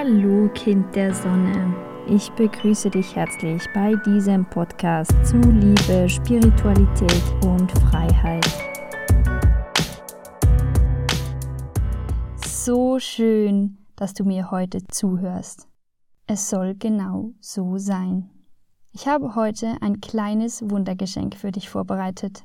Hallo 0.00 0.48
Kind 0.54 0.94
der 0.94 1.12
Sonne. 1.12 1.74
Ich 2.06 2.30
begrüße 2.30 2.88
dich 2.88 3.16
herzlich 3.16 3.64
bei 3.74 3.96
diesem 4.06 4.48
Podcast 4.48 5.10
zu 5.24 5.40
Liebe, 5.40 6.08
Spiritualität 6.08 7.24
und 7.44 7.68
Freiheit. 7.80 8.46
So 12.36 13.00
schön, 13.00 13.78
dass 13.96 14.14
du 14.14 14.22
mir 14.22 14.52
heute 14.52 14.86
zuhörst. 14.86 15.66
Es 16.28 16.48
soll 16.48 16.76
genau 16.76 17.32
so 17.40 17.76
sein. 17.76 18.30
Ich 18.92 19.08
habe 19.08 19.34
heute 19.34 19.78
ein 19.80 20.00
kleines 20.00 20.62
Wundergeschenk 20.70 21.34
für 21.34 21.50
dich 21.50 21.68
vorbereitet. 21.68 22.44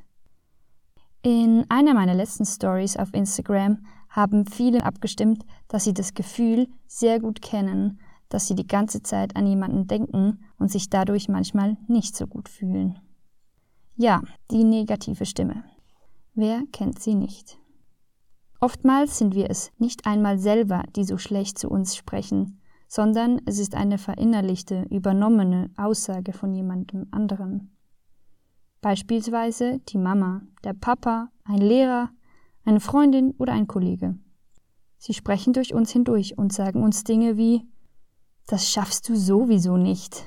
In 1.22 1.68
einer 1.70 1.94
meiner 1.94 2.16
letzten 2.16 2.46
Stories 2.46 2.98
auf 2.98 3.14
Instagram 3.14 3.86
haben 4.14 4.46
viele 4.46 4.86
abgestimmt, 4.86 5.44
dass 5.68 5.84
sie 5.84 5.94
das 5.94 6.14
Gefühl 6.14 6.68
sehr 6.88 7.20
gut 7.20 7.42
kennen, 7.42 8.00
dass 8.30 8.48
sie 8.48 8.56
die 8.56 8.68
ganze 8.68 9.02
Zeit 9.02 9.36
an 9.36 9.48
jemanden 9.48 9.88
denken 9.88 10.40
und 10.58 10.72
sich 10.72 10.90
dadurch 10.90 11.28
manchmal 11.30 11.78
nicht 11.88 12.16
so 12.16 12.28
gut 12.28 12.48
fühlen. 12.48 13.00
Ja, 13.96 14.22
die 14.52 14.64
negative 14.64 15.26
Stimme. 15.26 15.64
Wer 16.36 16.64
kennt 16.72 17.00
sie 17.00 17.16
nicht? 17.16 17.58
Oftmals 18.60 19.18
sind 19.18 19.36
wir 19.36 19.50
es 19.50 19.72
nicht 19.78 20.06
einmal 20.06 20.38
selber, 20.38 20.84
die 20.96 21.04
so 21.04 21.18
schlecht 21.18 21.60
zu 21.60 21.70
uns 21.70 21.96
sprechen, 21.96 22.62
sondern 22.88 23.42
es 23.46 23.58
ist 23.58 23.76
eine 23.76 23.98
verinnerlichte, 23.98 24.86
übernommene 24.90 25.72
Aussage 25.76 26.34
von 26.34 26.54
jemandem 26.54 27.08
anderen. 27.12 27.76
Beispielsweise 28.82 29.80
die 29.90 29.98
Mama, 29.98 30.42
der 30.64 30.74
Papa, 30.74 31.30
ein 31.46 31.58
Lehrer, 31.58 32.12
eine 32.66 32.80
Freundin 32.80 33.32
oder 33.38 33.54
ein 33.54 33.68
Kollege. 33.68 34.18
Sie 34.98 35.14
sprechen 35.14 35.54
durch 35.54 35.74
uns 35.74 35.92
hindurch 35.92 36.38
und 36.38 36.54
sagen 36.54 36.82
uns 36.82 37.04
Dinge 37.04 37.38
wie 37.38 37.68
Das 38.48 38.70
schaffst 38.70 39.10
du 39.10 39.16
sowieso 39.16 39.78
nicht. 39.78 40.24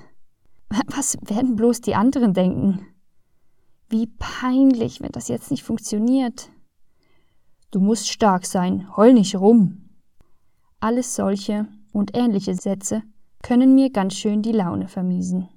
Was 0.88 1.16
werden 1.22 1.56
bloß 1.56 1.80
die 1.80 1.94
anderen 1.94 2.34
denken? 2.34 2.86
Wie 3.88 4.06
peinlich, 4.18 5.00
wenn 5.00 5.12
das 5.12 5.28
jetzt 5.28 5.50
nicht 5.50 5.62
funktioniert. 5.62 6.50
Du 7.70 7.80
musst 7.80 8.08
stark 8.08 8.46
sein, 8.46 8.94
heul 8.96 9.12
nicht 9.12 9.36
rum. 9.36 9.90
Alles 10.80 11.14
solche 11.14 11.68
und 11.92 12.16
ähnliche 12.16 12.54
Sätze 12.54 13.02
können 13.42 13.74
mir 13.74 13.90
ganz 13.90 14.14
schön 14.14 14.42
die 14.42 14.52
Laune 14.52 14.88
vermiesen. 14.88 15.48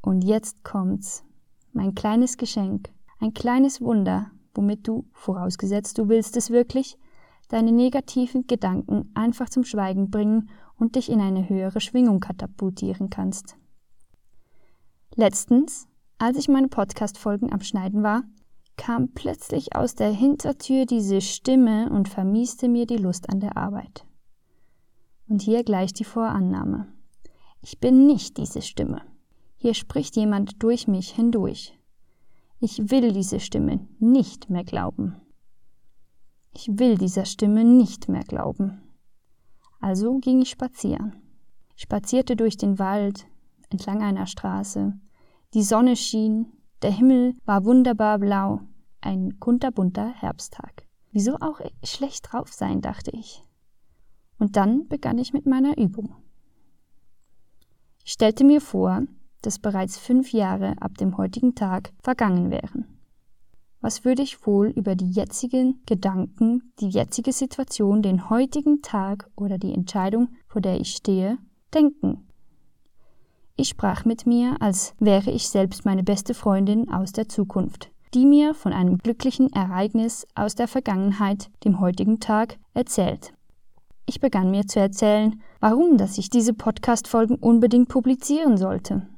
Und 0.00 0.22
jetzt 0.22 0.64
kommt's. 0.64 1.24
Mein 1.72 1.94
kleines 1.94 2.36
Geschenk, 2.36 2.90
ein 3.18 3.34
kleines 3.34 3.80
Wunder, 3.80 4.30
womit 4.54 4.86
du, 4.86 5.06
vorausgesetzt 5.12 5.98
du 5.98 6.08
willst 6.08 6.36
es 6.36 6.50
wirklich, 6.50 6.98
deine 7.48 7.72
negativen 7.72 8.46
Gedanken 8.46 9.10
einfach 9.14 9.48
zum 9.48 9.64
Schweigen 9.64 10.10
bringen 10.10 10.50
und 10.76 10.96
dich 10.96 11.10
in 11.10 11.20
eine 11.20 11.48
höhere 11.48 11.80
Schwingung 11.80 12.20
katapultieren 12.20 13.10
kannst. 13.10 13.56
Letztens, 15.14 15.86
als 16.18 16.38
ich 16.38 16.48
meine 16.48 16.68
Podcast-Folgen 16.68 17.52
am 17.52 17.60
Schneiden 17.60 18.02
war, 18.02 18.22
kam 18.76 19.12
plötzlich 19.12 19.76
aus 19.76 19.94
der 19.94 20.10
Hintertür 20.10 20.86
diese 20.86 21.20
Stimme 21.20 21.90
und 21.90 22.08
vermieste 22.08 22.68
mir 22.68 22.86
die 22.86 22.96
Lust 22.96 23.28
an 23.28 23.40
der 23.40 23.56
Arbeit. 23.56 24.06
Und 25.28 25.42
hier 25.42 25.62
gleich 25.62 25.92
die 25.92 26.04
Vorannahme. 26.04 26.86
Ich 27.60 27.78
bin 27.78 28.06
nicht 28.06 28.38
diese 28.38 28.62
Stimme. 28.62 29.02
Hier 29.56 29.74
spricht 29.74 30.16
jemand 30.16 30.62
durch 30.62 30.88
mich 30.88 31.10
hindurch. 31.10 31.78
Ich 32.64 32.92
will 32.92 33.10
diese 33.10 33.40
Stimme 33.40 33.88
nicht 33.98 34.48
mehr 34.48 34.62
glauben. 34.62 35.20
Ich 36.54 36.68
will 36.70 36.96
dieser 36.96 37.24
Stimme 37.24 37.64
nicht 37.64 38.08
mehr 38.08 38.22
glauben. 38.22 38.80
Also 39.80 40.18
ging 40.20 40.40
ich 40.40 40.50
spazieren. 40.50 41.16
Ich 41.74 41.82
spazierte 41.82 42.36
durch 42.36 42.56
den 42.56 42.78
Wald, 42.78 43.26
entlang 43.70 44.00
einer 44.00 44.28
Straße. 44.28 44.96
Die 45.54 45.64
Sonne 45.64 45.96
schien, 45.96 46.52
der 46.82 46.92
Himmel 46.92 47.34
war 47.46 47.64
wunderbar 47.64 48.20
blau, 48.20 48.60
ein 49.00 49.40
kunterbunter 49.40 50.12
Herbsttag. 50.12 50.86
Wieso 51.10 51.38
auch 51.40 51.60
schlecht 51.82 52.28
drauf 52.30 52.52
sein, 52.52 52.80
dachte 52.80 53.10
ich. 53.10 53.42
Und 54.38 54.54
dann 54.54 54.86
begann 54.86 55.18
ich 55.18 55.32
mit 55.32 55.46
meiner 55.46 55.76
Übung. 55.78 56.14
Ich 58.04 58.12
stellte 58.12 58.44
mir 58.44 58.60
vor, 58.60 59.02
dass 59.42 59.58
bereits 59.58 59.98
fünf 59.98 60.32
Jahre 60.32 60.74
ab 60.80 60.96
dem 60.98 61.18
heutigen 61.18 61.54
Tag 61.54 61.92
vergangen 62.02 62.50
wären. 62.50 62.86
Was 63.80 64.04
würde 64.04 64.22
ich 64.22 64.46
wohl 64.46 64.68
über 64.68 64.94
die 64.94 65.10
jetzigen 65.10 65.82
Gedanken, 65.86 66.72
die 66.78 66.88
jetzige 66.88 67.32
Situation, 67.32 68.00
den 68.00 68.30
heutigen 68.30 68.80
Tag 68.80 69.28
oder 69.34 69.58
die 69.58 69.74
Entscheidung, 69.74 70.28
vor 70.46 70.62
der 70.62 70.80
ich 70.80 70.92
stehe, 70.92 71.36
denken? 71.74 72.28
Ich 73.56 73.68
sprach 73.68 74.04
mit 74.04 74.24
mir, 74.24 74.56
als 74.60 74.94
wäre 75.00 75.30
ich 75.32 75.48
selbst 75.48 75.84
meine 75.84 76.04
beste 76.04 76.32
Freundin 76.32 76.90
aus 76.90 77.10
der 77.12 77.28
Zukunft, 77.28 77.90
die 78.14 78.24
mir 78.24 78.54
von 78.54 78.72
einem 78.72 78.98
glücklichen 78.98 79.52
Ereignis 79.52 80.26
aus 80.36 80.54
der 80.54 80.68
Vergangenheit, 80.68 81.50
dem 81.64 81.80
heutigen 81.80 82.20
Tag, 82.20 82.58
erzählt. 82.74 83.34
Ich 84.06 84.20
begann 84.20 84.50
mir 84.50 84.66
zu 84.66 84.78
erzählen, 84.78 85.40
warum, 85.60 85.96
dass 85.96 86.18
ich 86.18 86.30
diese 86.30 86.54
Podcast-Folgen 86.54 87.36
unbedingt 87.36 87.88
publizieren 87.88 88.56
sollte. 88.56 89.08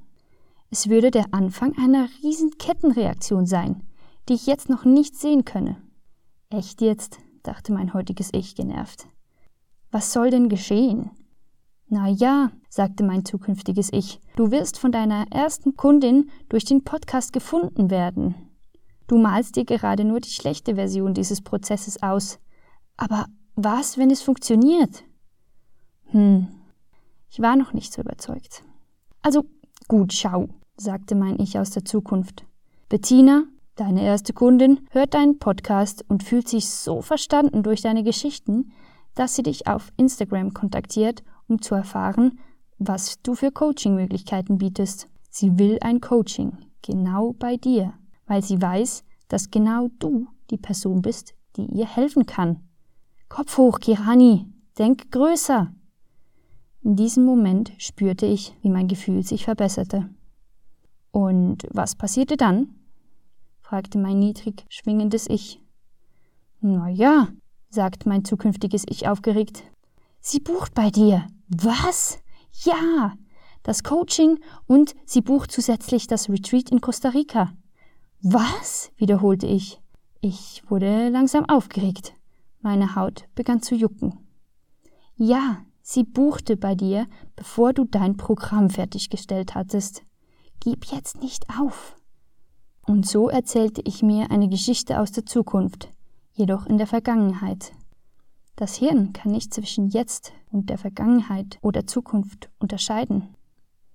Es 0.76 0.88
würde 0.88 1.12
der 1.12 1.26
Anfang 1.30 1.78
einer 1.78 2.08
riesen 2.24 2.50
Kettenreaktion 2.58 3.46
sein, 3.46 3.84
die 4.28 4.32
ich 4.32 4.48
jetzt 4.48 4.68
noch 4.68 4.84
nicht 4.84 5.14
sehen 5.14 5.44
könne. 5.44 5.80
Echt 6.50 6.80
jetzt, 6.80 7.20
dachte 7.44 7.72
mein 7.72 7.94
heutiges 7.94 8.30
Ich 8.32 8.56
genervt. 8.56 9.06
Was 9.92 10.12
soll 10.12 10.30
denn 10.30 10.48
geschehen? 10.48 11.12
Na 11.86 12.08
ja, 12.08 12.50
sagte 12.68 13.04
mein 13.04 13.24
zukünftiges 13.24 13.92
Ich, 13.92 14.20
du 14.34 14.50
wirst 14.50 14.80
von 14.80 14.90
deiner 14.90 15.30
ersten 15.30 15.76
Kundin 15.76 16.28
durch 16.48 16.64
den 16.64 16.82
Podcast 16.82 17.32
gefunden 17.32 17.88
werden. 17.88 18.34
Du 19.06 19.16
malst 19.16 19.54
dir 19.54 19.64
gerade 19.64 20.02
nur 20.02 20.18
die 20.18 20.30
schlechte 20.30 20.74
Version 20.74 21.14
dieses 21.14 21.40
Prozesses 21.40 22.02
aus. 22.02 22.40
Aber 22.96 23.26
was, 23.54 23.96
wenn 23.96 24.10
es 24.10 24.22
funktioniert? 24.22 25.04
Hm, 26.06 26.48
ich 27.30 27.38
war 27.38 27.54
noch 27.54 27.74
nicht 27.74 27.92
so 27.92 28.02
überzeugt. 28.02 28.64
Also 29.22 29.44
gut, 29.86 30.12
schau, 30.12 30.48
sagte 30.76 31.14
mein 31.14 31.38
Ich 31.38 31.58
aus 31.58 31.70
der 31.70 31.84
Zukunft. 31.84 32.44
Bettina, 32.88 33.44
deine 33.76 34.02
erste 34.02 34.32
Kundin, 34.32 34.80
hört 34.90 35.14
deinen 35.14 35.38
Podcast 35.38 36.04
und 36.08 36.22
fühlt 36.22 36.48
sich 36.48 36.68
so 36.68 37.02
verstanden 37.02 37.62
durch 37.62 37.82
deine 37.82 38.02
Geschichten, 38.02 38.72
dass 39.14 39.36
sie 39.36 39.42
dich 39.42 39.66
auf 39.66 39.92
Instagram 39.96 40.52
kontaktiert, 40.54 41.22
um 41.48 41.62
zu 41.62 41.74
erfahren, 41.74 42.38
was 42.78 43.20
du 43.22 43.34
für 43.34 43.50
Coaching-Möglichkeiten 43.50 44.58
bietest. 44.58 45.08
Sie 45.30 45.58
will 45.58 45.78
ein 45.80 46.00
Coaching, 46.00 46.58
genau 46.82 47.34
bei 47.38 47.56
dir, 47.56 47.94
weil 48.26 48.42
sie 48.42 48.60
weiß, 48.60 49.04
dass 49.28 49.50
genau 49.50 49.88
du 49.98 50.28
die 50.50 50.58
Person 50.58 51.02
bist, 51.02 51.34
die 51.56 51.66
ihr 51.66 51.86
helfen 51.86 52.26
kann. 52.26 52.60
Kopf 53.28 53.56
hoch, 53.56 53.80
Kirani, 53.80 54.46
denk 54.78 55.10
größer. 55.10 55.72
In 56.82 56.96
diesem 56.96 57.24
Moment 57.24 57.72
spürte 57.78 58.26
ich, 58.26 58.54
wie 58.62 58.68
mein 58.68 58.88
Gefühl 58.88 59.22
sich 59.22 59.44
verbesserte. 59.44 60.10
Und 61.14 61.68
was 61.70 61.94
passierte 61.94 62.36
dann? 62.36 62.74
fragte 63.60 63.98
mein 63.98 64.18
niedrig 64.18 64.66
schwingendes 64.68 65.30
Ich. 65.30 65.62
Na 66.60 66.88
ja, 66.88 67.28
sagt 67.70 68.04
mein 68.04 68.24
zukünftiges 68.24 68.84
Ich 68.88 69.06
aufgeregt. 69.06 69.62
Sie 70.18 70.40
bucht 70.40 70.74
bei 70.74 70.90
dir. 70.90 71.24
Was? 71.46 72.18
Ja, 72.64 73.12
das 73.62 73.84
Coaching 73.84 74.40
und 74.66 74.96
sie 75.04 75.20
bucht 75.20 75.52
zusätzlich 75.52 76.08
das 76.08 76.28
Retreat 76.28 76.70
in 76.70 76.80
Costa 76.80 77.10
Rica. 77.10 77.52
Was? 78.20 78.90
wiederholte 78.96 79.46
ich. 79.46 79.80
Ich 80.20 80.64
wurde 80.68 81.10
langsam 81.10 81.48
aufgeregt. 81.48 82.12
Meine 82.60 82.96
Haut 82.96 83.26
begann 83.36 83.62
zu 83.62 83.76
jucken. 83.76 84.18
Ja, 85.14 85.58
sie 85.80 86.02
buchte 86.02 86.56
bei 86.56 86.74
dir, 86.74 87.06
bevor 87.36 87.72
du 87.72 87.84
dein 87.84 88.16
Programm 88.16 88.68
fertiggestellt 88.68 89.54
hattest. 89.54 90.02
Gib 90.60 90.86
jetzt 90.86 91.20
nicht 91.20 91.46
auf. 91.58 91.96
Und 92.86 93.06
so 93.06 93.28
erzählte 93.28 93.82
ich 93.84 94.02
mir 94.02 94.30
eine 94.30 94.48
Geschichte 94.48 95.00
aus 95.00 95.12
der 95.12 95.24
Zukunft, 95.24 95.90
jedoch 96.32 96.66
in 96.66 96.78
der 96.78 96.86
Vergangenheit. 96.86 97.72
Das 98.56 98.76
Hirn 98.76 99.12
kann 99.12 99.32
nicht 99.32 99.52
zwischen 99.52 99.88
jetzt 99.88 100.32
und 100.50 100.70
der 100.70 100.78
Vergangenheit 100.78 101.58
oder 101.62 101.86
Zukunft 101.86 102.50
unterscheiden. 102.58 103.34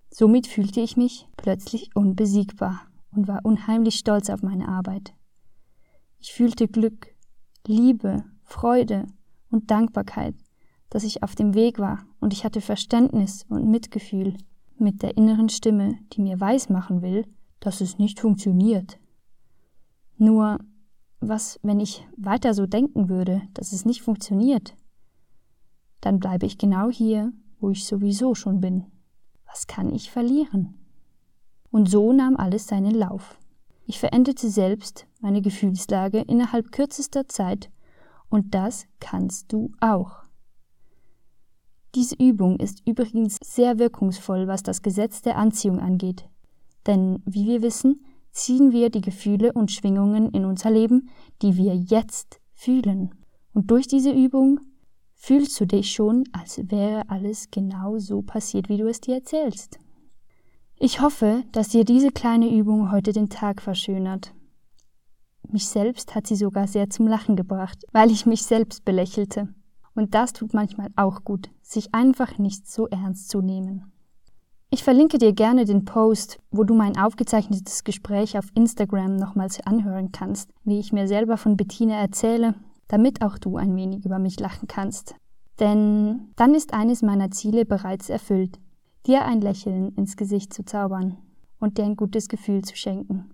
Somit 0.09 0.47
fühlte 0.47 0.81
ich 0.81 0.97
mich 0.97 1.27
plötzlich 1.37 1.95
unbesiegbar 1.95 2.81
und 3.11 3.27
war 3.27 3.41
unheimlich 3.43 3.95
stolz 3.95 4.29
auf 4.29 4.41
meine 4.41 4.67
Arbeit. 4.67 5.13
Ich 6.19 6.33
fühlte 6.33 6.67
Glück, 6.67 7.15
Liebe, 7.65 8.25
Freude 8.43 9.05
und 9.51 9.71
Dankbarkeit, 9.71 10.35
dass 10.89 11.03
ich 11.03 11.23
auf 11.23 11.35
dem 11.35 11.53
Weg 11.53 11.79
war 11.79 12.05
und 12.19 12.33
ich 12.33 12.43
hatte 12.43 12.61
Verständnis 12.61 13.45
und 13.47 13.69
Mitgefühl 13.69 14.35
mit 14.79 15.03
der 15.03 15.17
inneren 15.17 15.49
Stimme, 15.49 15.97
die 16.13 16.21
mir 16.21 16.39
weismachen 16.39 17.01
will, 17.01 17.25
dass 17.59 17.81
es 17.81 17.97
nicht 17.97 18.19
funktioniert. 18.19 18.99
Nur, 20.17 20.59
was, 21.19 21.59
wenn 21.63 21.79
ich 21.79 22.07
weiter 22.17 22.53
so 22.53 22.65
denken 22.65 23.09
würde, 23.09 23.41
dass 23.53 23.73
es 23.73 23.85
nicht 23.85 24.01
funktioniert? 24.01 24.75
Dann 26.01 26.19
bleibe 26.19 26.45
ich 26.45 26.57
genau 26.57 26.89
hier 26.89 27.33
wo 27.59 27.69
ich 27.69 27.85
sowieso 27.85 28.35
schon 28.35 28.61
bin. 28.61 28.85
Was 29.45 29.67
kann 29.67 29.93
ich 29.93 30.11
verlieren? 30.11 30.75
Und 31.71 31.89
so 31.89 32.13
nahm 32.13 32.37
alles 32.37 32.67
seinen 32.67 32.95
Lauf. 32.95 33.37
Ich 33.85 33.99
veränderte 33.99 34.49
selbst 34.49 35.07
meine 35.19 35.41
Gefühlslage 35.41 36.21
innerhalb 36.21 36.71
kürzester 36.71 37.27
Zeit 37.27 37.69
und 38.29 38.53
das 38.53 38.85
kannst 38.99 39.51
du 39.51 39.71
auch. 39.79 40.23
Diese 41.95 42.15
Übung 42.15 42.57
ist 42.59 42.85
übrigens 42.87 43.37
sehr 43.43 43.79
wirkungsvoll, 43.79 44.47
was 44.47 44.61
das 44.63 44.81
Gesetz 44.81 45.21
der 45.21 45.37
Anziehung 45.37 45.79
angeht. 45.79 46.25
Denn, 46.85 47.21
wie 47.25 47.47
wir 47.47 47.61
wissen, 47.61 48.05
ziehen 48.31 48.71
wir 48.71 48.89
die 48.89 49.01
Gefühle 49.01 49.53
und 49.53 49.71
Schwingungen 49.71 50.29
in 50.31 50.45
unser 50.45 50.69
Leben, 50.69 51.09
die 51.41 51.57
wir 51.57 51.75
jetzt 51.75 52.39
fühlen. 52.53 53.15
Und 53.53 53.71
durch 53.71 53.87
diese 53.87 54.11
Übung 54.11 54.59
fühlst 55.15 55.59
du 55.59 55.65
dich 55.65 55.91
schon, 55.91 56.23
als 56.31 56.61
wäre 56.69 57.09
alles 57.09 57.49
genau 57.51 57.97
so 57.97 58.21
passiert, 58.21 58.69
wie 58.69 58.77
du 58.77 58.87
es 58.87 59.01
dir 59.01 59.15
erzählst. 59.15 59.79
Ich 60.77 61.01
hoffe, 61.01 61.43
dass 61.51 61.69
dir 61.69 61.83
diese 61.83 62.11
kleine 62.11 62.49
Übung 62.49 62.91
heute 62.91 63.11
den 63.11 63.29
Tag 63.29 63.61
verschönert. 63.61 64.33
Mich 65.51 65.67
selbst 65.67 66.15
hat 66.15 66.27
sie 66.27 66.35
sogar 66.35 66.67
sehr 66.67 66.89
zum 66.89 67.07
Lachen 67.07 67.35
gebracht, 67.35 67.83
weil 67.91 68.11
ich 68.11 68.25
mich 68.25 68.43
selbst 68.43 68.85
belächelte. 68.85 69.49
Und 69.99 70.15
das 70.15 70.31
tut 70.31 70.53
manchmal 70.53 70.87
auch 70.95 71.25
gut, 71.25 71.49
sich 71.61 71.93
einfach 71.93 72.37
nicht 72.37 72.71
so 72.71 72.87
ernst 72.87 73.27
zu 73.27 73.41
nehmen. 73.41 73.91
Ich 74.69 74.81
verlinke 74.81 75.17
dir 75.17 75.33
gerne 75.33 75.65
den 75.65 75.83
Post, 75.83 76.39
wo 76.51 76.63
du 76.63 76.73
mein 76.73 76.97
aufgezeichnetes 76.97 77.83
Gespräch 77.83 78.37
auf 78.37 78.45
Instagram 78.55 79.17
nochmals 79.17 79.59
anhören 79.59 80.13
kannst, 80.13 80.51
wie 80.63 80.79
ich 80.79 80.93
mir 80.93 81.05
selber 81.09 81.35
von 81.35 81.57
Bettina 81.57 81.95
erzähle, 81.95 82.55
damit 82.87 83.21
auch 83.21 83.37
du 83.37 83.57
ein 83.57 83.75
wenig 83.75 84.05
über 84.05 84.19
mich 84.19 84.39
lachen 84.39 84.69
kannst. 84.69 85.15
Denn 85.59 86.29
dann 86.37 86.55
ist 86.55 86.73
eines 86.73 87.01
meiner 87.01 87.29
Ziele 87.31 87.65
bereits 87.65 88.09
erfüllt, 88.09 88.57
dir 89.05 89.25
ein 89.25 89.41
Lächeln 89.41 89.89
ins 89.97 90.15
Gesicht 90.15 90.53
zu 90.53 90.63
zaubern 90.63 91.17
und 91.59 91.77
dir 91.77 91.83
ein 91.83 91.97
gutes 91.97 92.29
Gefühl 92.29 92.63
zu 92.63 92.77
schenken. 92.77 93.31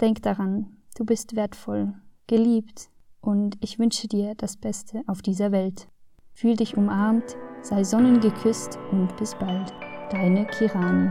Denk 0.00 0.22
daran, 0.22 0.76
du 0.96 1.04
bist 1.04 1.34
wertvoll, 1.34 1.92
geliebt 2.28 2.88
und 3.28 3.58
ich 3.60 3.78
wünsche 3.78 4.08
dir 4.08 4.34
das 4.34 4.56
Beste 4.56 5.02
auf 5.06 5.20
dieser 5.20 5.52
Welt. 5.52 5.86
Fühl 6.32 6.56
dich 6.56 6.78
umarmt, 6.78 7.36
sei 7.60 7.84
sonnengeküsst 7.84 8.78
und 8.90 9.14
bis 9.18 9.34
bald. 9.34 9.70
Deine 10.10 10.46
Kirani. 10.46 11.10